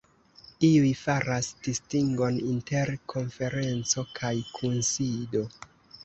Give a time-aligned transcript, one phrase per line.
[0.67, 5.43] Iuj faras distingon inter konferenco kaj kunsido.